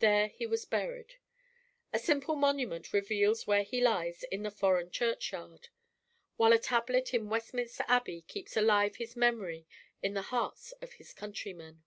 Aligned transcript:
There 0.00 0.26
he 0.26 0.46
was 0.48 0.64
buried. 0.64 1.14
A 1.92 1.98
simple 2.00 2.34
monument 2.34 2.92
reveals 2.92 3.46
where 3.46 3.62
he 3.62 3.80
lies 3.80 4.24
in 4.24 4.42
the 4.42 4.50
foreign 4.50 4.90
churchyard; 4.90 5.68
while 6.36 6.52
a 6.52 6.58
tablet 6.58 7.14
in 7.14 7.28
Westminster 7.28 7.84
Abbey 7.86 8.22
keeps 8.22 8.56
alive 8.56 8.96
his 8.96 9.14
memory 9.14 9.68
in 10.02 10.14
the 10.14 10.22
hearts 10.34 10.72
of 10.82 10.94
his 10.94 11.14
countrymen. 11.14 11.84